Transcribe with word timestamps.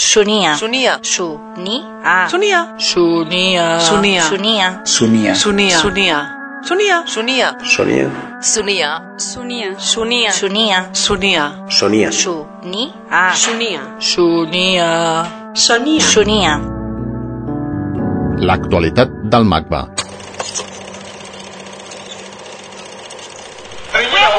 Sunia. 0.00 0.56
Sunia. 0.56 0.98
Suni. 1.02 1.84
Ah. 2.02 2.26
Sunia. 2.26 2.72
Sunia. 2.78 3.78
Sunia. 3.78 4.24
Sunia. 4.24 4.84
Sunia. 4.86 5.34
Sunia. 5.36 6.24
Sunia. 6.64 7.04
Sunia. 7.04 7.04
Sunia. 7.04 7.52
Sunia, 8.40 9.76
Sunia. 9.76 9.76
Sunia. 9.76 10.32
Sunia. 10.32 10.88
Sunia. 10.92 11.52
Sunia. 11.68 12.10
Sonia. 12.10 12.10
Sunia, 13.30 13.82
Sunia, 14.00 14.00
Sunia. 14.00 14.64
Sunia. 14.72 15.26
Sonia. 15.52 16.00
Sunia. 16.00 16.52
L'actualitat 18.40 19.12
del 19.28 19.44
Magba. 19.44 19.84
Where 23.92 24.02
you? 24.02 24.30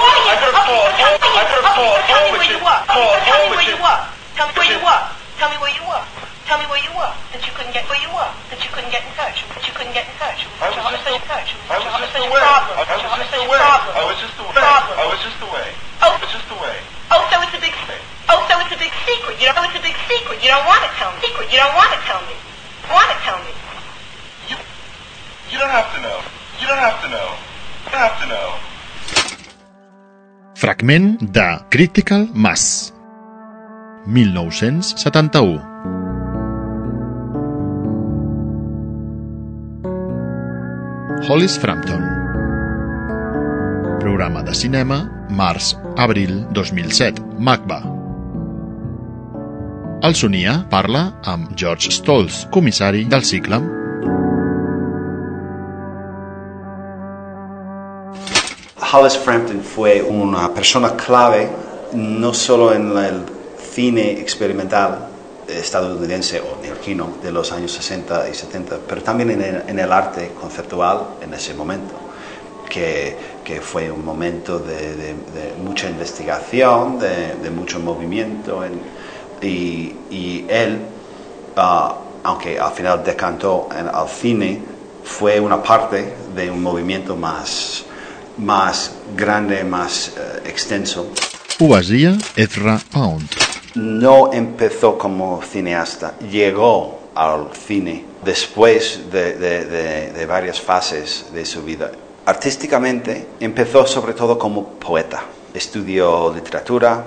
I 4.53 5.20
Tell 5.41 5.49
me 5.49 5.57
where 5.57 5.73
you 5.73 5.81
were. 5.89 6.05
Tell 6.45 6.61
me 6.61 6.69
where 6.69 6.77
you 6.85 6.93
were. 6.93 7.09
That 7.33 7.41
you 7.41 7.49
couldn't 7.57 7.73
get 7.73 7.89
where 7.89 7.97
you 7.97 8.13
were. 8.13 8.29
That 8.53 8.61
you 8.61 8.69
couldn't 8.69 8.93
get 8.93 9.01
in 9.01 9.09
touch. 9.17 9.41
That 9.57 9.65
you 9.65 9.73
couldn't 9.73 9.97
get 9.97 10.05
in 10.05 10.13
touch. 10.21 10.45
I 10.61 10.69
was 10.69 10.77
you 10.77 10.85
just 10.85 10.85
understand 10.85 11.17
a- 11.17 11.17
your 11.17 11.25
touch. 11.25 11.49
I 11.65 11.73
was 11.81 11.81
just 11.81 11.97
understand 11.97 12.23
away. 12.29 12.41
problem. 12.45 12.73
I 12.77 12.81
was 12.85 13.01
just 13.01 13.09
understand 13.17 13.41
your 13.41 13.49
away. 13.49 13.57
I 13.57 14.05
was 14.05 14.17
just 14.21 14.37
away. 14.37 14.53
Problem. 14.61 14.93
I 15.01 15.05
was 15.09 15.17
just 15.25 15.41
away. 15.41 15.67
Oh. 15.97 16.05
I 16.05 16.07
was 16.13 16.29
just 16.29 16.49
away. 16.53 16.77
Oh, 17.09 17.21
so 17.33 17.35
it's 17.41 17.57
a 17.57 17.61
big. 17.65 17.73
Oh, 18.29 18.37
so 18.45 18.53
it's 18.61 18.69
a 18.69 18.77
big 18.77 18.93
secret. 19.09 19.35
You 19.41 19.49
know, 19.49 19.65
it's 19.65 19.73
a 19.73 19.81
big 19.81 19.97
secret. 20.05 20.37
You 20.45 20.53
don't 20.53 20.63
want 20.69 20.85
to 20.85 20.93
tell 20.93 21.09
me. 21.09 21.25
Secret. 21.25 21.49
You 21.49 21.57
don't 21.57 21.73
want 21.73 21.89
to 21.89 21.99
tell 22.05 22.21
me. 22.29 22.37
Want 22.93 23.09
to 23.09 23.17
tell 23.25 23.41
me. 23.41 23.51
You, 24.45 24.55
you 25.49 25.57
don't 25.57 25.73
have 25.73 25.89
to 25.97 25.99
know. 26.05 26.21
You 26.61 26.69
don't 26.69 26.77
have 26.85 27.01
to 27.01 27.09
know. 27.09 27.29
You 27.89 27.89
don't 27.97 28.05
have 28.05 28.17
to 28.21 28.27
know. 28.29 28.47
Fragment 30.53 31.17
de 31.33 31.65
Critical 31.73 32.29
Mass 32.37 32.93
1971 34.05 35.61
Hollis 41.29 41.59
Frampton. 41.59 42.01
Programa 43.99 44.41
de 44.43 44.53
cinema 44.53 45.27
març-abril 45.29 46.47
2007 46.51 47.21
MACBA 47.37 47.81
El 50.01 50.15
Sonia 50.15 50.65
parla 50.69 51.03
amb 51.29 51.51
George 51.55 51.91
Stolz, 51.91 52.47
comissari 52.49 53.03
del 53.05 53.21
cicle. 53.23 53.59
Hollis 58.91 59.17
Frampton 59.23 59.61
fue 59.61 60.01
una 60.01 60.51
persona 60.55 60.95
clave 60.97 61.47
no 61.93 62.33
solo 62.33 62.73
en 62.73 62.97
el 62.97 63.40
cine 63.73 64.19
experimental 64.19 65.07
estadounidense 65.47 66.39
o 66.39 66.57
neoyorquino 66.61 67.17
de 67.21 67.31
los 67.31 67.51
años 67.51 67.71
60 67.73 68.29
y 68.29 68.33
70, 68.33 68.77
pero 68.87 69.01
también 69.01 69.31
en 69.31 69.41
el, 69.41 69.63
en 69.67 69.79
el 69.79 69.91
arte 69.91 70.31
conceptual 70.39 71.15
en 71.21 71.33
ese 71.33 71.53
momento, 71.53 71.93
que, 72.69 73.15
que 73.43 73.59
fue 73.59 73.91
un 73.91 74.05
momento 74.05 74.59
de, 74.59 74.95
de- 74.95 75.13
de 75.13 75.53
mucha 75.61 75.89
investigación, 75.89 76.99
de, 76.99 77.35
de 77.41 77.49
mucho 77.49 77.79
movimiento, 77.79 78.63
en- 78.63 78.79
y, 79.41 79.95
y 80.09 80.45
él, 80.47 80.79
ah, 81.57 81.97
aunque 82.23 82.59
al 82.59 82.71
final 82.71 83.03
decantó 83.03 83.67
en- 83.77 83.87
al 83.87 84.07
cine, 84.07 84.59
fue 85.03 85.39
una 85.39 85.61
parte 85.61 86.13
de 86.35 86.49
un 86.49 86.61
movimiento 86.61 87.15
más, 87.17 87.83
más 88.37 88.91
grande, 89.17 89.63
más 89.65 90.09
eh, 90.15 90.43
extenso. 90.45 91.07
Poesia 91.57 92.17
Ezra 92.35 92.79
Pound. 92.91 93.27
No 93.75 94.33
empezó 94.33 94.97
como 94.97 95.41
cineasta, 95.41 96.17
llegó 96.19 96.99
al 97.15 97.47
cine 97.53 98.03
después 98.23 99.09
de, 99.11 100.25
varias 100.27 100.59
fases 100.59 101.27
de 101.33 101.45
su 101.45 101.63
vida. 101.63 101.91
Artísticamente 102.25 103.27
empezó 103.39 103.85
sobre 103.87 104.13
todo 104.13 104.37
como 104.37 104.65
poeta. 104.73 105.23
Estudió 105.53 106.33
literatura 106.33 107.03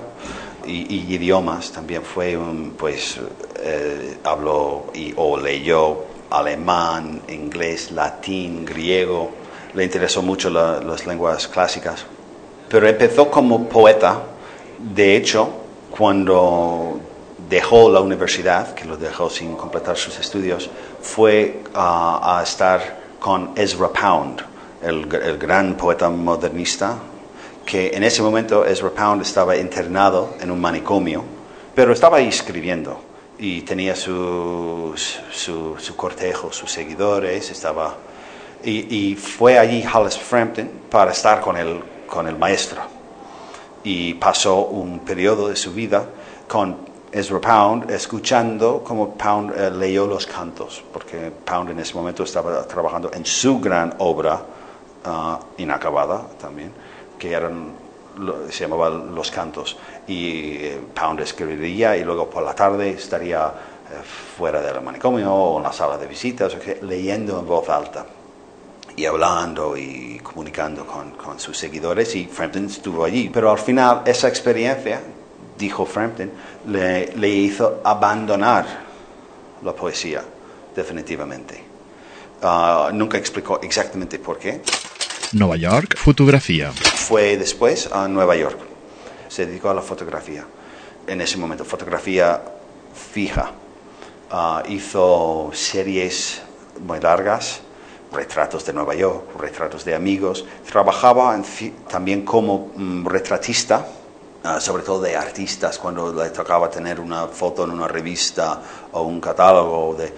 y, 0.66 0.94
y 0.94 1.15
idiomas. 1.15 1.71
También 1.71 2.03
fue 2.03 2.37
un, 2.37 2.75
pues, 2.78 3.19
eh, 3.61 4.19
habló 4.25 4.87
y, 4.94 5.12
o 5.17 5.37
leyó 5.37 6.05
alemán, 6.31 7.21
inglés, 7.28 7.91
latín, 7.93 8.65
griego. 8.65 9.31
Le 9.75 9.84
interesó 9.84 10.22
mucho 10.22 10.49
la- 10.50 10.81
las 10.81 11.06
lenguas 11.06 11.47
clásicas. 11.47 12.05
Pero 12.69 12.88
empezó 12.88 13.31
como 13.31 13.69
poeta. 13.69 14.22
De 14.78 15.17
hecho, 15.17 15.63
cuando 15.97 16.99
dejó 17.49 17.88
la 17.88 18.00
universidad, 18.00 18.75
que 18.75 18.84
lo 18.84 18.97
dejó 18.97 19.31
sin 19.31 19.55
completar 19.55 19.97
sus 19.97 20.19
estudios, 20.19 20.69
fue 21.00 21.62
ah, 21.72 22.38
a 22.38 22.43
estar 22.43 22.99
con 23.21 23.53
Ezra 23.55 23.88
Pound, 23.88 24.43
el, 24.82 25.09
el 25.15 25.38
gran 25.38 25.77
poeta 25.77 26.09
modernista, 26.09 26.99
que 27.65 27.91
en 27.94 28.03
ese 28.03 28.22
momento 28.22 28.65
Ezra 28.65 28.91
Pound 28.91 29.22
estaba 29.22 29.56
internado 29.56 30.34
en 30.41 30.50
un 30.50 30.60
manicomio, 30.60 31.22
pero 31.77 31.93
estaba 31.93 32.16
ahí 32.16 32.28
escribiendo 32.28 33.00
y 33.38 33.62
tenía 33.62 33.94
su, 33.94 34.94
su, 35.31 35.76
su 35.78 35.97
cortejo, 35.97 36.53
sus 36.53 36.72
seguidores, 36.72 37.50
estaba... 37.50 37.94
Y, 38.65 39.11
y 39.11 39.15
fue 39.15 39.59
allí 39.59 39.84
Hollis 39.87 40.19
Frampton 40.19 40.71
para 40.91 41.12
estar 41.12 41.41
con 41.41 41.56
el, 41.56 41.82
con 42.06 42.26
el 42.26 42.37
maestro 42.37 42.94
y 43.84 44.15
pasó 44.15 44.65
un 44.67 45.00
periodo 45.00 45.49
de 45.49 45.56
su 45.56 45.72
vida 45.72 46.06
con 46.49 46.77
Ezra 47.12 47.41
Pound 47.41 47.91
escuchando 47.91 48.83
como 48.83 49.15
Pound 49.15 49.53
eh, 49.56 49.71
leyó 49.71 50.06
los 50.06 50.27
cantos, 50.27 50.83
porque 50.93 51.31
Pound 51.31 51.71
en 51.71 51.78
ese 51.78 51.94
momento 51.94 52.25
estaba 52.25 52.67
trabajando 52.67 53.11
en 53.12 53.25
su 53.25 53.61
gran 53.61 53.94
obra 53.99 54.41
ah, 55.05 55.39
inacabada 55.59 56.23
también, 56.41 56.73
que 57.19 57.33
eran, 57.33 57.73
se 58.50 58.65
llamaba 58.65 58.89
Los 58.89 59.31
Cantos, 59.31 59.77
y 60.09 60.56
eh, 60.56 60.81
Pound 60.93 61.21
escribiría 61.21 61.97
y 61.97 62.03
luego 62.03 62.28
por 62.28 62.43
la 62.43 62.55
tarde 62.55 62.91
estaría 62.91 63.47
eh, 63.47 64.03
fuera 64.37 64.61
del 64.61 64.81
manicomio 64.81 65.33
o 65.33 65.59
en 65.59 65.62
la 65.62 65.73
sala 65.73 65.97
de 65.99 66.09
visitas, 66.09 66.56
leyendo 66.83 67.39
en 67.39 67.47
voz 67.47 67.69
alta 67.69 68.05
y 68.97 69.06
hablando 69.06 69.77
y 69.77 70.21
comunicando 70.22 70.87
con, 70.87 71.12
con 71.12 71.41
sus 71.41 71.56
seguidores 71.59 72.15
y 72.15 72.27
Frampton 72.27 72.66
estuvo 72.66 73.05
allí. 73.05 73.31
Pero 73.32 73.50
al 73.50 73.59
final 73.59 74.03
esa 74.05 74.28
experiencia, 74.28 75.00
dijo 75.59 75.84
Frampton, 75.87 76.31
le, 76.69 77.15
le 77.16 77.28
hizo 77.28 77.81
abandonar 77.84 78.66
la 79.62 79.72
poesía 79.72 80.22
definitivamente. 80.75 81.62
Ah, 82.43 82.91
nunca 82.93 83.19
explicó 83.19 83.60
exactamente 83.62 84.19
por 84.19 84.38
qué. 84.38 84.60
Nova 85.32 85.56
York, 85.56 85.97
fotografia. 85.97 86.72
Fue 86.72 87.37
después 87.37 87.91
a 87.91 88.06
Nueva 88.06 88.37
York. 88.37 88.59
Se 89.28 89.47
dedicó 89.47 89.71
a 89.71 89.75
la 89.75 89.82
fotografía. 89.82 90.44
En 91.06 91.21
ese 91.21 91.37
momento, 91.38 91.65
fotografía 91.65 92.41
fija. 93.12 93.50
Ah, 94.31 94.62
hizo 94.69 95.50
series 95.53 96.43
muy 96.81 97.00
largas, 97.00 97.61
retratos 98.14 98.64
de 98.64 98.72
Nueva 98.72 98.94
York, 98.94 99.36
retratos 99.38 99.84
de 99.84 99.94
amigos. 99.94 100.44
Trabajaba 100.70 101.34
en 101.34 101.44
también 101.88 102.25
como 102.25 102.70
mm, 102.75 103.06
retratista, 103.06 103.86
ah, 104.44 104.60
sobre 104.60 104.82
todo 104.82 105.00
de 105.02 105.16
artistas, 105.16 105.78
cuando 105.78 106.12
le 106.12 106.30
tocaba 106.30 106.70
tener 106.70 107.00
una 107.00 107.26
foto 107.26 107.64
en 107.64 107.70
una 107.72 107.88
revista 107.88 108.60
o 108.92 109.02
un 109.02 109.20
catálogo, 109.20 109.94
de, 109.94 110.12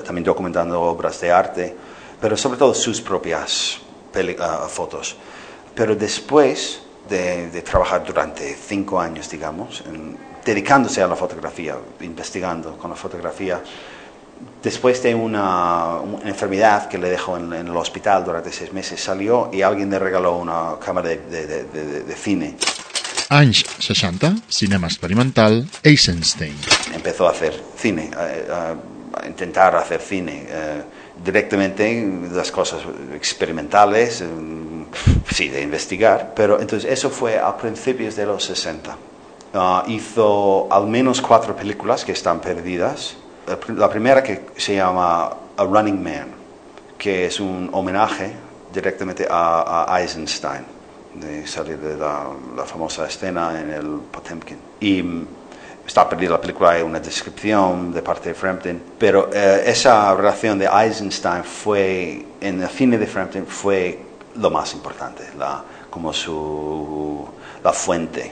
también 0.00 0.24
documentando 0.24 0.80
obras 0.80 1.20
de 1.20 1.32
arte, 1.32 1.76
pero 2.20 2.36
sobre 2.36 2.58
todo 2.58 2.72
sus 2.74 3.00
propias 3.00 3.78
ah, 4.38 4.66
fotos. 4.68 5.16
Pero 5.74 5.94
después 5.96 6.80
de, 7.08 7.50
de 7.50 7.62
trabajar 7.62 8.04
durante 8.04 8.54
cinco 8.54 9.00
años, 9.00 9.28
digamos, 9.28 9.82
en- 9.86 10.16
dedicándose 10.44 11.02
a 11.02 11.06
la 11.06 11.16
fotografía, 11.16 11.76
investigando 12.00 12.76
con 12.78 12.90
la 12.90 12.96
fotografía, 12.96 13.60
después 14.62 15.02
de 15.02 15.14
una, 15.14 15.96
una 16.00 16.28
enfermedad 16.28 16.88
que 16.88 16.98
le 16.98 17.08
dejó 17.10 17.36
en, 17.36 17.52
en 17.52 17.68
el 17.68 17.76
hospital 17.76 18.24
durante 18.24 18.52
seis 18.52 18.72
meses, 18.72 19.00
salió 19.02 19.50
y 19.52 19.62
alguien 19.62 19.90
le 19.90 19.98
regaló 19.98 20.36
una 20.36 20.74
cámara 20.84 21.08
de, 21.08 21.16
de- 21.18 21.46
de- 21.46 21.64
de- 21.64 22.02
de 22.04 22.14
cine. 22.16 22.56
Anys 23.28 23.64
60, 23.78 24.34
cinema 24.48 24.86
experimental, 24.88 25.68
Eisenstein. 25.84 26.56
Empezó 26.92 27.28
a 27.28 27.30
hacer 27.30 27.62
cine, 27.76 28.10
a, 28.16 28.74
intentar 29.26 29.76
hacer 29.76 30.00
cine. 30.00 30.46
eh, 30.48 30.82
directamente 31.22 32.10
las 32.32 32.50
cosas 32.50 32.80
experimentales, 33.14 34.22
mm, 34.22 34.82
sí, 35.34 35.48
de 35.48 35.62
investigar, 35.62 36.32
pero 36.34 36.60
entonces 36.60 36.90
eso 36.90 37.10
fue 37.10 37.38
a 37.38 37.56
principios 37.56 38.16
de 38.16 38.26
los 38.26 38.44
60. 38.44 38.96
Ah, 39.54 39.84
hizo 39.86 40.66
al 40.72 40.86
menos 40.86 41.20
cuatro 41.20 41.54
películas 41.54 42.04
que 42.04 42.12
están 42.12 42.40
perdidas. 42.40 43.16
La 43.50 43.58
pr- 43.58 43.76
La 43.76 43.88
primera 43.88 44.22
que 44.22 44.46
se 44.56 44.76
llama 44.76 45.26
A 45.56 45.64
Running 45.64 46.02
Man, 46.02 46.26
que 46.96 47.26
es 47.26 47.40
un 47.40 47.68
homenaje 47.72 48.32
directamente 48.72 49.26
a, 49.28 49.92
a 49.92 50.00
Eisenstein, 50.00 50.64
de 51.14 51.44
salir 51.48 51.76
de 51.78 51.96
la, 51.96 52.28
la 52.56 52.64
famosa 52.64 53.06
escena 53.08 53.60
en 53.60 53.70
el 53.70 53.86
Potemkin. 54.12 54.56
Y 54.78 55.02
mm, 55.02 55.26
está 55.84 56.08
perdida 56.08 56.30
la 56.30 56.40
película, 56.40 56.70
hay 56.70 56.82
una 56.82 57.00
descripción 57.00 57.92
de 57.92 58.00
parte 58.02 58.28
de 58.28 58.34
Frampton, 58.36 58.80
pero 58.96 59.28
eh, 59.32 59.64
esa 59.66 60.14
relación 60.14 60.56
de 60.56 60.66
Eisenstein 60.66 61.42
fue, 61.42 62.24
en 62.40 62.62
el 62.62 62.68
cine 62.68 62.96
de 62.98 63.06
Frampton, 63.08 63.46
fue 63.46 63.98
lo 64.36 64.50
más 64.50 64.72
importante, 64.74 65.24
la, 65.36 65.64
como 65.90 66.12
su, 66.12 67.26
la 67.64 67.72
fuente 67.72 68.30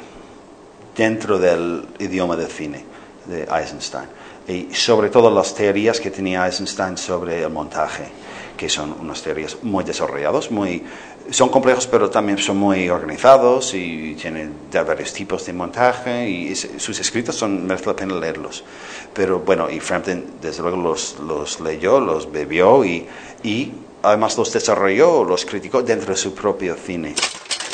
dentro 0.97 1.39
del 1.41 1.85
idioma 1.99 2.37
del 2.37 2.47
cine 2.49 2.85
de 3.27 3.43
Eisenstein. 3.43 4.07
Y 4.49 4.75
sobre 4.75 5.11
todo 5.11 5.31
las 5.31 5.55
teorías 5.55 6.01
que 6.01 6.11
tenía 6.11 6.47
Eisenstein 6.47 6.97
sobre 6.97 7.43
el 7.43 7.51
montaje, 7.51 8.09
que 8.57 8.69
son 8.69 8.95
unas 9.01 9.21
teorías 9.23 9.59
muy 9.63 9.85
desarrolladas, 9.85 10.51
muy, 10.51 10.83
son 11.31 11.51
complejos 11.51 11.87
pero 11.87 12.09
también 12.09 12.39
son 12.39 12.57
muy 12.57 12.89
organizados 12.89 13.75
y 13.75 14.15
tienen 14.15 14.55
de 14.71 14.83
varios 14.83 15.13
tipos 15.13 15.45
de 15.45 15.53
montaje 15.53 16.29
y 16.31 16.49
es- 16.53 16.67
sus 16.79 16.99
escritos 16.99 17.37
son, 17.37 17.67
merece 17.67 17.87
la 17.87 17.95
pena 17.97 18.15
leerlos. 18.15 18.65
Pero 19.13 19.41
bueno, 19.41 19.69
y 19.71 19.81
Frampton 19.81 20.25
desde 20.41 20.63
luego 20.63 20.79
los, 20.79 21.17
los 21.21 21.61
leyó, 21.61 22.01
los 22.01 22.33
bebió 22.33 22.85
y, 22.87 23.07
y 23.43 23.71
además 24.03 24.39
los 24.39 24.51
desarrolló, 24.51 25.25
los 25.25 25.45
criticó 25.45 25.83
dentro 25.83 26.11
de 26.15 26.17
su 26.17 26.33
propio 26.35 26.75
cine. 26.75 27.15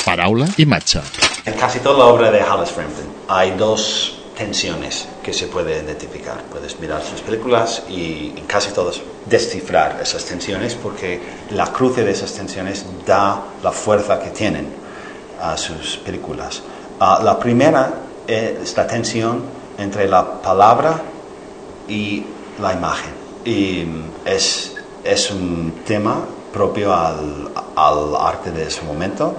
Paraula 0.04 0.48
i 0.56 0.66
matxa. 0.66 1.02
En 1.46 1.54
casi 1.54 1.78
toda 1.78 1.98
la 1.98 2.04
obra 2.06 2.30
de 2.32 2.42
Hollis 2.42 2.70
Frampton 2.70 3.06
hay 3.28 3.52
dos 3.52 4.18
tensiones 4.36 5.06
que 5.22 5.32
se 5.32 5.46
puede 5.46 5.82
identificar. 5.82 6.42
Puedes 6.50 6.78
mirar 6.80 7.02
sus 7.02 7.20
películas 7.20 7.84
y 7.88 8.32
en 8.36 8.44
casi 8.46 8.72
todas 8.72 9.00
descifrar 9.26 10.00
esas 10.02 10.24
tensiones 10.24 10.74
porque 10.74 11.20
la 11.50 11.72
cruce 11.72 12.04
de 12.04 12.10
esas 12.10 12.32
tensiones 12.32 12.84
da 13.06 13.42
la 13.62 13.72
fuerza 13.72 14.18
que 14.20 14.30
tienen 14.30 14.66
a 15.40 15.56
sus 15.56 15.96
películas. 15.98 16.62
Ah, 17.00 17.20
la 17.22 17.38
primera 17.38 17.92
es 18.26 18.76
la 18.76 18.86
tensión 18.86 19.42
entre 19.78 20.08
la 20.08 20.40
palabra 20.40 21.00
y 21.88 22.24
la 22.60 22.72
imagen. 22.72 23.12
Y 23.44 23.84
mm, 23.84 24.10
es, 24.24 24.74
es 25.04 25.30
un 25.30 25.82
tema 25.86 26.24
propio 26.52 26.94
al, 26.94 27.50
al 27.74 28.16
arte 28.16 28.52
de 28.52 28.64
ese 28.64 28.82
momento. 28.82 29.36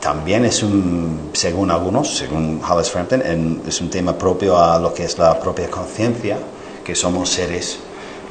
También 0.00 0.44
es 0.44 0.62
un, 0.62 1.30
según 1.34 1.70
algunos, 1.70 2.16
según 2.16 2.60
Hollis 2.66 2.90
Frampton, 2.90 3.22
en- 3.24 3.62
es 3.66 3.80
un 3.80 3.90
tema 3.90 4.16
propio 4.16 4.58
a 4.58 4.78
lo 4.78 4.94
que 4.94 5.04
es 5.04 5.18
la 5.18 5.38
propia 5.38 5.70
conciencia, 5.70 6.38
que 6.84 6.94
somos 6.94 7.28
seres 7.30 7.78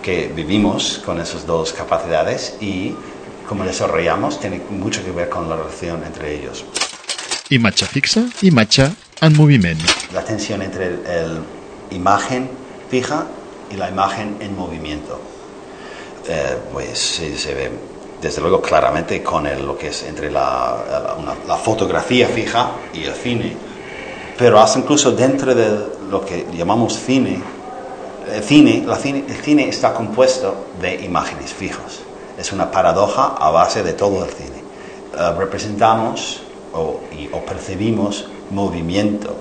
que 0.02 0.32
vivimos 0.34 1.02
con 1.06 1.20
esas 1.20 1.46
dos 1.46 1.74
capacidades 1.74 2.56
y 2.62 2.94
como 3.48 3.64
desarrollamos 3.64 4.40
tiene 4.40 4.62
mucho 4.70 5.04
que 5.04 5.12
ver 5.12 5.30
con 5.30 5.50
la 5.50 5.56
relación 5.56 6.04
entre 6.04 6.36
ellos. 6.36 6.64
Imatge 7.50 7.86
fixa, 7.86 8.24
imatge 8.42 8.90
en 9.22 9.36
moviment. 9.36 9.80
la 10.14 10.24
tensión 10.24 10.62
entre 10.62 10.86
el 10.88 11.40
imagen 11.92 12.50
fija 12.90 13.26
y 13.72 13.76
la 13.76 13.90
imagen 13.90 14.38
en 14.40 14.56
movimiento. 14.56 15.20
Eh, 16.28 16.58
pues 16.72 16.98
sí, 17.00 17.36
se 17.38 17.54
ve 17.56 17.72
desde 18.22 18.42
luego 18.42 18.62
claramente 18.62 19.22
con 19.24 19.48
el- 19.48 19.66
lo 19.66 19.78
que 19.78 19.88
es 19.88 20.04
entre 20.04 20.30
la, 20.32 20.76
la- 20.92 21.14
una- 21.18 21.36
la 21.48 21.56
fotografía 21.58 22.28
fija 22.28 22.72
y 22.94 23.04
el 23.04 23.14
cine, 23.14 23.56
pero 24.38 24.60
hasta 24.60 24.80
incluso 24.80 25.12
dentro 25.12 25.54
de 25.56 25.70
lo 26.10 26.26
que 26.26 26.46
llamamos 26.54 26.98
cine, 27.00 27.42
el 28.34 28.44
cine, 28.44 28.84
la 28.86 28.96
cine, 28.98 29.24
el 29.28 29.36
cine 29.38 29.70
está 29.70 29.94
compuesto 29.94 30.66
de 30.82 30.96
imágenes 31.04 31.54
fijas. 31.54 32.00
Es 32.38 32.52
una 32.54 32.70
paradoja 32.72 33.36
a 33.38 33.50
base 33.52 33.84
de 33.84 33.94
todo 33.94 34.24
el 34.24 34.32
cine. 34.32 34.64
Eh, 35.18 35.32
representamos 35.38 36.42
o, 36.74 37.00
y- 37.18 37.28
o 37.34 37.40
percibimos 37.46 38.28
movimiento, 38.52 39.36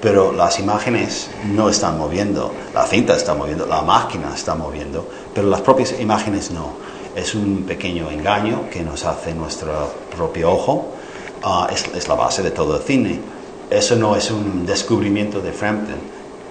pero 0.00 0.32
las 0.32 0.58
imágenes 0.58 1.28
no 1.52 1.68
están 1.68 1.98
moviendo. 1.98 2.52
La 2.74 2.86
cinta 2.86 3.14
está 3.14 3.34
moviendo, 3.34 3.66
la 3.66 3.82
máquina 3.82 4.32
está 4.34 4.54
moviendo, 4.54 5.06
pero 5.34 5.48
las 5.48 5.60
propias 5.60 5.94
imágenes 6.00 6.50
no. 6.50 6.72
Es 7.14 7.34
un 7.34 7.64
pequeño 7.64 8.10
engaño 8.10 8.70
que 8.70 8.82
nos 8.82 9.04
hace 9.04 9.34
nuestro 9.34 9.92
propio 10.14 10.52
ojo. 10.52 10.88
Ah, 11.42 11.68
es, 11.72 12.06
la 12.08 12.14
base 12.14 12.42
de 12.42 12.50
todo 12.50 12.76
el 12.76 12.82
cine. 12.82 13.20
Eso 13.68 13.96
no 13.96 14.16
es 14.16 14.30
un 14.30 14.66
descubrimiento 14.66 15.40
de 15.40 15.52
Frampton, 15.52 15.98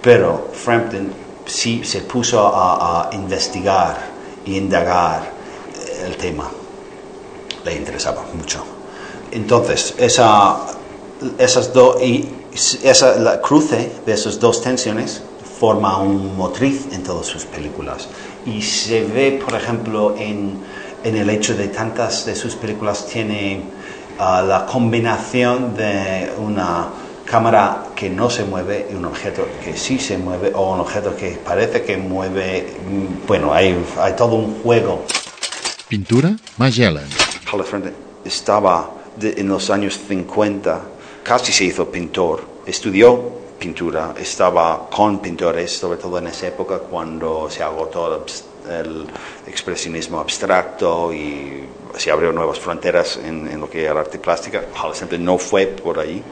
pero 0.02 0.48
Frampton 0.52 1.12
sí 1.46 1.82
se 1.84 2.00
puso 2.00 2.50
a, 2.54 3.10
investigar 3.12 3.96
e 4.46 4.52
indagar 4.52 5.22
eh, 5.22 6.06
el 6.06 6.16
tema. 6.16 6.50
Le 7.64 7.74
interesaba 7.76 8.24
mucho. 8.34 8.64
Entonces, 9.32 9.94
esa, 9.98 10.60
esas 11.38 11.72
dos 11.72 12.02
y 12.02 12.28
esa 12.82 13.16
la 13.16 13.40
cruce 13.40 13.92
de 14.04 14.12
esas 14.12 14.40
dos 14.40 14.60
tensiones 14.60 15.22
forma 15.60 15.98
un 15.98 16.36
motriz 16.38 16.86
en 16.92 17.02
todas 17.02 17.26
sus 17.26 17.44
películas 17.44 18.08
y 18.46 18.62
se 18.62 19.04
ve, 19.04 19.38
por 19.44 19.54
ejemplo, 19.54 20.16
en, 20.18 20.58
en 21.04 21.16
el 21.16 21.28
hecho 21.28 21.54
de 21.54 21.68
tantas 21.68 22.24
de 22.24 22.34
sus 22.34 22.54
películas 22.56 23.06
tiene 23.06 23.60
ah, 24.18 24.42
la 24.42 24.64
combinación 24.64 25.74
de 25.76 26.32
una 26.38 26.88
cámara 27.26 27.84
que 27.94 28.08
no 28.08 28.30
se 28.30 28.44
mueve 28.44 28.88
y 28.90 28.94
un 28.94 29.04
objeto 29.04 29.46
que 29.62 29.76
sí 29.76 29.98
se 29.98 30.16
mueve 30.16 30.50
o 30.54 30.72
un 30.72 30.80
objeto 30.80 31.14
que 31.14 31.38
parece 31.44 31.82
que 31.82 31.96
mueve. 31.98 32.74
Mm, 32.88 33.26
Bueno, 33.28 33.52
hay, 33.52 33.76
hay 34.00 34.14
todo 34.16 34.34
un 34.36 34.62
juego. 34.62 35.04
Pintura, 35.88 36.36
Magellan. 36.56 37.06
Frampton 37.10 37.92
estaba 38.24 38.90
de- 39.16 39.34
en 39.38 39.48
los 39.48 39.68
años 39.70 39.98
50, 40.08 40.80
casi 41.22 41.52
se 41.52 41.64
hizo 41.64 41.90
pintor, 41.90 42.42
estudió 42.66 43.39
pintura, 43.60 44.14
estaba 44.18 44.88
con 44.88 45.20
pintores, 45.20 45.78
sobre 45.78 45.98
todo 45.98 46.18
en 46.18 46.28
esa 46.28 46.48
época 46.48 46.78
cuando 46.78 47.48
se 47.50 47.62
agotó 47.62 48.24
el, 48.68 49.06
expresionismo 49.46 50.20
abstracto 50.20 51.12
y 51.12 51.64
se 51.96 52.10
abrieron 52.10 52.36
nuevas 52.36 52.58
fronteras 52.60 53.18
en, 53.24 53.48
en 53.48 53.60
lo 53.60 53.68
que 53.68 53.84
era 53.84 54.00
arte 54.00 54.18
plástica. 54.18 54.62
Hollis 54.82 54.98
Frampton 54.98 55.24
no 55.24 55.38
fue 55.38 55.66
por 55.66 55.98
ahí, 55.98 56.22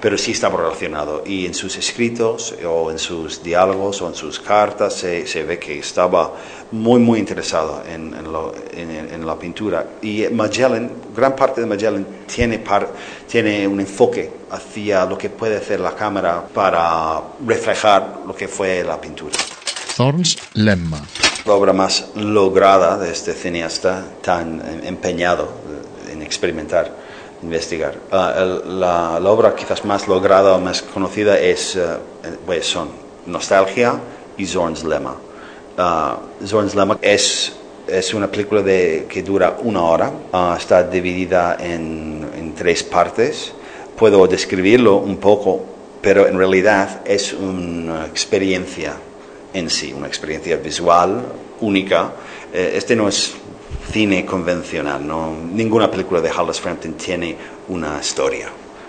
pero 0.00 0.16
sí 0.16 0.30
estaba 0.32 0.58
relacionado 0.58 1.24
y 1.26 1.44
en 1.46 1.54
sus 1.54 1.76
escritos 1.76 2.54
o 2.64 2.90
en 2.92 2.98
sus 3.00 3.42
diálogos 3.42 4.00
o 4.00 4.06
en 4.08 4.14
sus 4.14 4.38
cartas 4.38 4.94
se, 4.94 5.26
se 5.26 5.42
ve 5.44 5.58
que 5.58 5.78
estaba 5.80 6.32
muy 6.70 7.00
muy 7.00 7.18
interesado 7.18 7.82
en, 7.88 8.14
en 8.14 8.32
lo- 8.32 8.54
en 8.76 9.26
la 9.26 9.36
pintura 9.36 9.84
y 10.00 10.24
Magellan, 10.30 10.90
gran 11.16 11.34
parte 11.34 11.60
de 11.62 11.66
Magellan 11.66 12.06
tiene, 12.32 12.58
par- 12.60 12.88
tiene 13.26 13.66
un 13.66 13.80
enfoque 13.80 14.30
hacia 14.52 15.04
lo 15.04 15.18
que 15.18 15.28
puede 15.30 15.56
hacer 15.56 15.80
la 15.80 15.94
cámara 15.96 16.46
para 16.54 17.20
reflejar 17.44 18.20
lo 18.26 18.34
que 18.36 18.46
fue 18.46 18.84
la 18.84 19.00
pintura. 19.00 19.34
Thorns 19.96 20.38
Lemma. 20.54 21.02
La 21.48 21.54
obra 21.54 21.72
más 21.72 22.08
lograda 22.14 22.98
de 22.98 23.10
este 23.10 23.32
cineasta 23.32 24.04
tan 24.20 24.60
empeñado 24.84 25.48
en 26.12 26.20
experimentar, 26.20 26.90
investigar. 27.42 27.94
Ah, 28.12 28.34
el- 28.36 28.78
la, 28.78 29.18
la 29.18 29.30
obra 29.30 29.54
quizás 29.56 29.82
más 29.86 30.06
lograda 30.08 30.56
o 30.56 30.60
más 30.60 30.82
conocida 30.82 31.38
es, 31.38 31.74
eh, 31.76 31.86
pues 32.44 32.66
son 32.66 32.90
Nostalgia 33.24 33.94
y 34.36 34.44
Zorn's 34.44 34.84
Lemma. 34.84 35.14
Ah, 35.78 36.18
Zorn's 36.44 36.74
Lemma 36.74 36.98
es, 37.00 37.54
es 37.86 38.12
una 38.12 38.26
película 38.30 38.60
de, 38.60 39.06
que 39.08 39.22
dura 39.22 39.56
una 39.62 39.82
hora, 39.84 40.12
Ah, 40.34 40.54
está 40.58 40.82
dividida 40.82 41.56
en, 41.58 42.28
en 42.36 42.54
tres 42.54 42.82
partes. 42.82 43.52
Puedo 43.96 44.26
describirlo 44.26 44.96
un 44.96 45.16
poco, 45.16 45.62
pero 46.02 46.26
en 46.26 46.36
realidad 46.36 47.00
es 47.06 47.32
una 47.32 48.04
experiencia 48.04 48.92
en 49.52 49.70
sí, 49.70 49.92
una 49.92 50.06
experiencia 50.06 50.56
visual 50.56 51.24
única. 51.60 52.12
Eh, 52.52 52.72
este 52.76 52.94
no 52.94 53.08
es 53.08 53.34
cine 53.92 54.24
convencional, 54.24 55.06
no, 55.06 55.32
ninguna 55.52 55.90
película 55.90 56.20
de 56.20 56.30
Hollis 56.30 56.60
Frampton 56.60 56.94
tiene 56.94 57.36
una 57.68 57.98
historia, 58.00 58.48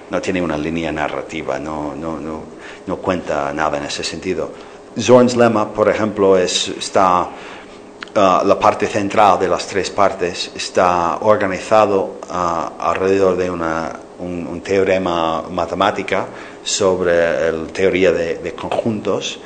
no 0.09 0.21
tiene 0.21 0.41
una 0.41 0.57
línea 0.57 0.91
narrativa, 0.91 1.57
no, 1.57 1.95
no, 1.95 2.19
no, 2.19 2.43
no 2.85 2.97
cuenta 2.97 3.53
nada 3.53 3.77
en 3.77 3.85
ese 3.85 4.03
sentido. 4.03 4.51
Zorn's 4.99 5.37
Lemma, 5.37 5.71
por 5.73 5.87
ejemplo, 5.87 6.37
es, 6.37 6.67
está 6.67 7.29
ah, 8.15 8.43
la 8.45 8.59
parte 8.59 8.87
central 8.87 9.39
de 9.39 9.47
las 9.47 9.67
tres 9.67 9.89
partes 9.89 10.51
está 10.53 11.19
organizado 11.21 12.15
ah, 12.29 12.73
alrededor 12.79 13.37
de 13.37 13.49
una, 13.49 13.97
un, 14.19 14.59
teorema 14.61 15.43
matemática 15.43 16.25
sobre 16.61 17.51
la 17.53 17.67
teoría 17.67 18.11
de 18.11 18.53
conjuntos 18.53 19.39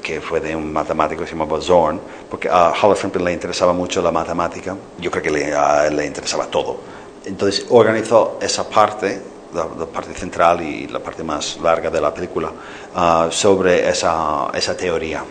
que 0.00 0.20
fue 0.20 0.40
de 0.40 0.54
un 0.56 0.72
matemático 0.72 1.22
que 1.22 1.26
se 1.26 1.34
llamaba 1.36 1.60
Zorn, 1.60 2.00
porque 2.28 2.48
a 2.48 2.72
Hollis 2.72 2.98
Frampton 2.98 3.24
le 3.24 3.32
interesaba 3.32 3.72
mucho 3.72 4.02
la 4.02 4.10
matemática, 4.10 4.76
yo 4.98 5.10
creo 5.10 5.22
que 5.22 5.30
le, 5.30 5.54
a 5.54 5.86
él 5.86 5.96
le 5.96 6.06
interesaba 6.06 6.46
todo. 6.46 6.78
Entonces 7.24 7.66
organizó 7.70 8.38
esa 8.40 8.68
parte, 8.68 9.20
la, 9.54 9.66
la 9.78 9.86
parte 9.86 10.14
central 10.14 10.62
y 10.62 10.86
la 10.86 11.00
parte 11.00 11.22
más 11.22 11.58
larga 11.62 11.90
de 11.90 12.00
la 12.00 12.12
película, 12.12 12.50
ah, 12.94 13.28
sobre 13.30 13.88
esa, 13.88 14.50
esa 14.54 14.76
teoría 14.76 15.22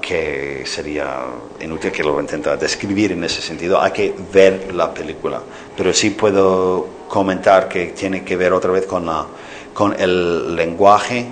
que 0.00 0.64
sería 0.64 1.20
inútil 1.60 1.92
que 1.92 2.02
lo 2.02 2.20
intenta 2.20 2.56
describir 2.56 3.12
en 3.12 3.24
ese 3.24 3.42
sentido, 3.42 3.80
hay 3.80 3.92
que 3.92 4.14
ver 4.32 4.72
la 4.74 4.92
película, 4.92 5.40
pero 5.76 5.92
sí 5.92 6.10
puedo 6.10 6.86
comentar 7.08 7.68
que 7.68 7.88
tiene 7.88 8.24
que 8.24 8.36
ver 8.36 8.52
otra 8.52 8.70
vez 8.70 8.86
con, 8.86 9.06
la, 9.06 9.26
con 9.74 9.98
el 9.98 10.54
lenguaje 10.54 11.26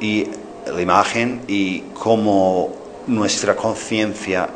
y 0.00 0.26
la 0.66 0.80
imagen 0.80 1.42
y 1.48 1.80
cómo 1.94 2.82
nuestra 3.06 3.56
conciencia 3.56 4.48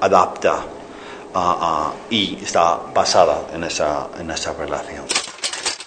adapta 0.00 0.64
ah, 1.34 1.58
ah, 1.60 1.92
y 2.10 2.38
está 2.42 2.80
basada 2.92 3.48
en 3.54 3.64
esa, 3.64 4.08
en 4.18 4.30
esa 4.30 4.52
relación. 4.54 5.04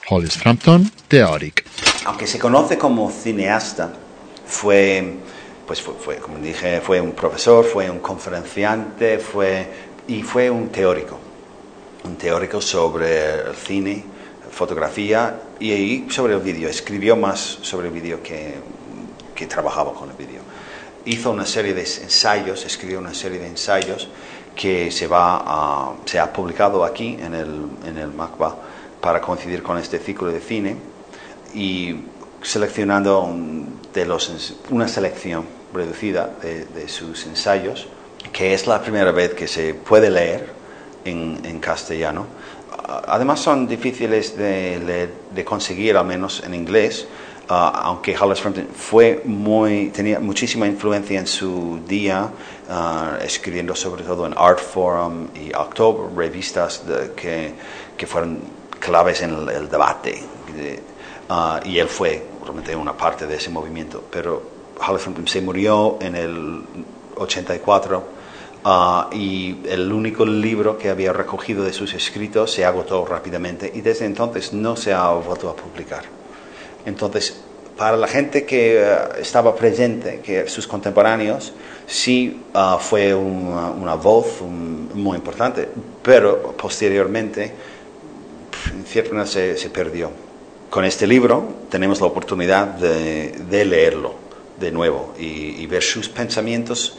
Hollis 0.10 0.38
Frampton, 0.38 0.92
teòric. 1.08 1.66
Aunque 2.06 2.28
se 2.28 2.40
conoce 2.40 2.78
como 2.78 3.10
cineasta, 3.12 3.92
fue, 4.46 5.16
pues 5.66 5.82
fue, 5.82 5.96
fue, 5.96 6.16
como 6.18 6.38
dije, 6.38 6.80
fue 6.82 7.02
un 7.02 7.14
profesor, 7.14 7.66
fue 7.66 7.90
un 7.90 8.00
conferenciante, 8.00 9.18
fue, 9.18 9.68
y 10.08 10.22
fue 10.22 10.50
un 10.50 10.70
teórico. 10.70 11.20
Un 12.04 12.16
teórico 12.18 12.62
sobre 12.62 13.48
el 13.48 13.56
cine, 13.56 14.04
fotografía 14.52 15.42
y, 15.60 15.72
y 15.72 16.08
sobre 16.12 16.36
el 16.36 16.42
vídeo. 16.42 16.70
Escribió 16.70 17.16
más 17.16 17.40
sobre 17.40 17.88
el 17.88 17.94
vídeo 17.94 18.22
que, 18.22 18.54
que 19.36 19.46
trabajaba 19.46 19.94
con 19.94 20.10
el 20.10 20.16
vídeo. 20.16 20.42
Hizo 21.06 21.32
una 21.32 21.46
serie 21.46 21.74
de 21.74 21.82
ensayos, 21.82 22.66
escribió 22.66 23.00
una 23.00 23.14
serie 23.14 23.38
de 23.38 23.48
ensayos 23.48 24.08
que 24.56 24.90
se, 24.90 25.08
va 25.08 25.94
se 26.06 26.20
ha 26.20 26.32
publicado 26.32 26.84
aquí 26.84 27.18
en 27.20 27.36
el, 27.36 27.68
en 27.86 27.98
el 27.98 28.08
MACBA 28.14 28.56
para 29.02 29.22
coincidir 29.22 29.62
con 29.62 29.78
este 29.78 30.00
ciclo 30.00 30.30
de 30.30 30.40
cine 30.40 30.78
y 31.54 31.96
seleccionando 32.42 33.30
de 33.94 34.06
los, 34.06 34.56
una 34.70 34.88
selección 34.88 35.46
reducida 35.74 36.32
de, 36.42 36.88
sus 36.88 37.26
ensayos, 37.26 37.88
que 38.32 38.54
es 38.54 38.66
la 38.66 38.82
primera 38.82 39.12
vez 39.12 39.34
que 39.34 39.48
se 39.48 39.74
puede 39.74 40.10
leer 40.10 40.50
en, 41.04 41.42
en 41.44 41.60
castellano. 41.60 42.26
Además 43.08 43.40
son 43.42 43.68
difíciles 43.68 44.38
de, 44.38 45.10
de 45.34 45.46
conseguir, 45.46 45.98
al 45.98 46.06
menos 46.06 46.44
en 46.46 46.54
inglés, 46.54 47.08
ah, 47.50 47.82
aunque 47.86 48.16
Hollis 48.18 48.40
Frampton 48.40 48.68
fue 48.74 49.22
muy, 49.26 49.90
tenía 49.90 50.20
muchísima 50.20 50.68
influencia 50.68 51.20
en 51.20 51.28
su 51.28 51.80
día, 51.88 52.30
ah, 52.70 53.18
escribiendo 53.22 53.76
sobre 53.76 54.04
todo 54.04 54.26
en 54.26 54.34
Art 54.38 54.60
Forum 54.60 55.28
y 55.36 55.54
October, 55.56 56.16
revistas 56.16 56.86
de- 56.88 57.12
que, 57.14 57.54
que 57.98 58.08
fueron 58.08 58.40
claves 58.80 59.22
en 59.22 59.34
el, 59.34 59.50
el 59.50 59.70
debate. 59.70 60.22
De- 60.56 60.82
ah, 61.30 61.60
y 61.66 61.80
él 61.80 61.88
fue 61.88 62.24
realmente 62.44 62.76
una 62.76 62.94
parte 62.94 63.26
de 63.28 63.36
ese 63.36 63.50
movimiento. 63.50 64.04
Pero 64.12 64.42
Hollis 64.88 65.02
Frampton 65.02 65.28
se 65.28 65.42
murió 65.42 65.98
en 66.02 66.16
el 66.16 66.62
84 67.18 68.16
Ah, 68.68 69.10
y 69.14 69.58
el 69.70 69.94
único 69.94 70.26
libro 70.26 70.76
que 70.76 70.90
había 70.90 71.14
recogido 71.14 71.64
de 71.64 71.72
sus 71.72 71.94
escritos 71.94 72.52
se 72.52 72.66
agotó 72.66 73.06
rápidamente 73.06 73.72
y 73.72 73.82
desde 73.82 74.06
entonces 74.06 74.54
no 74.54 74.76
se 74.76 74.92
ha 74.92 75.08
vuelto 75.12 75.52
a 75.52 75.56
publicar. 75.56 76.04
Entonces, 76.86 77.36
para 77.78 77.98
la 77.98 78.08
gente 78.08 78.46
que 78.46 78.82
eh, 78.82 78.88
estaba 79.20 79.56
presente, 79.56 80.22
que 80.24 80.48
sus 80.48 80.68
contemporáneos, 80.68 81.54
sí 81.88 82.42
ah, 82.54 82.78
fue 82.80 83.14
una, 83.14 83.70
una 83.72 83.96
voz 83.96 84.42
un- 84.42 84.90
muy 84.94 85.18
importante, 85.18 85.68
pero 86.02 86.54
posteriormente, 86.58 87.52
en 88.74 88.86
cierta 88.86 89.12
manera, 89.12 89.28
se, 89.30 89.58
se 89.58 89.70
perdió. 89.70 90.10
Con 90.70 90.86
este 90.86 91.06
libro 91.08 91.44
tenemos 91.70 92.00
la 92.02 92.08
oportunidad 92.08 92.68
de, 92.68 93.32
de 93.50 93.66
leerlo 93.66 94.16
de 94.60 94.72
nuevo 94.72 95.14
y, 95.20 95.62
y 95.62 95.68
ver 95.68 95.84
sus 95.84 96.10
pensamientos 96.10 96.98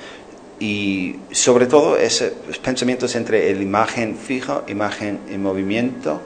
y 0.60 1.16
sobre 1.32 1.66
todo 1.66 1.96
esos 1.98 2.32
pensamientos 2.62 3.14
entre 3.16 3.50
el 3.50 3.60
imagen 3.62 4.16
fija, 4.16 4.62
imagen 4.68 5.20
en 5.28 5.42
movimiento 5.42 6.20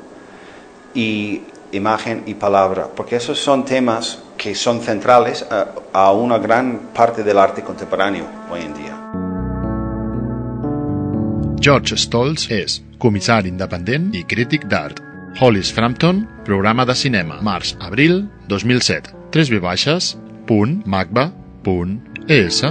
y 0.94 1.42
imagen 1.72 2.22
y 2.26 2.34
palabra, 2.34 2.88
porque 2.94 3.16
esos 3.16 3.38
son 3.38 3.64
temas 3.64 4.18
que 4.36 4.54
son 4.54 4.80
centrales 4.80 5.46
a, 5.50 5.68
a 5.92 6.12
una 6.12 6.38
gran 6.38 6.90
parte 6.94 7.22
del 7.22 7.38
arte 7.38 7.62
contemporáneo 7.62 8.24
hoy 8.50 8.60
en 8.62 8.74
día. 8.74 8.96
George 11.60 11.96
Stolz 11.96 12.46
és 12.48 12.78
comissari 12.98 13.50
independent 13.52 14.14
i 14.16 14.24
crític 14.24 14.64
d'art. 14.72 15.02
Hollis 15.40 15.70
Frampton, 15.76 16.24
programa 16.44 16.86
de 16.88 16.96
cinema, 16.96 17.36
març-abril 17.44 18.24
2007. 18.48 19.12
3 19.30 19.52
v 19.52 19.60
baixes, 19.60 20.16
punt, 20.48 20.80
macba, 20.86 21.30
punt, 21.62 22.00
es. 22.28 22.64